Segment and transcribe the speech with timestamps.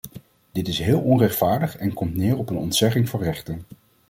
[0.51, 3.63] Dit is heel onrechtvaardig en komt neer op een ontzegging van rechten.